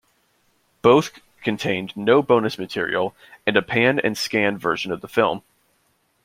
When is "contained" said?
1.43-1.95